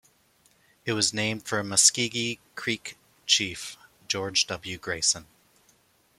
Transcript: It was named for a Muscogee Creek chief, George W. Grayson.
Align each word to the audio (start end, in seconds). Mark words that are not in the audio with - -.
It 0.83 0.93
was 0.93 1.13
named 1.13 1.47
for 1.47 1.59
a 1.59 1.63
Muscogee 1.63 2.39
Creek 2.55 2.97
chief, 3.27 3.77
George 4.07 4.47
W. 4.47 4.79
Grayson. 4.79 5.27